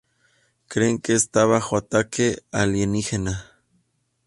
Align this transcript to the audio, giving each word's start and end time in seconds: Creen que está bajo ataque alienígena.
Creen 0.67 0.97
que 0.99 1.13
está 1.13 1.45
bajo 1.45 1.77
ataque 1.77 2.41
alienígena. 2.51 3.51